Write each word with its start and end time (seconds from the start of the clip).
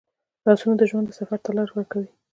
لاسونه 0.45 0.75
د 0.77 0.83
ژوند 0.89 1.07
سفر 1.19 1.39
ته 1.45 1.49
لار 1.57 1.69
کوي 1.91 2.09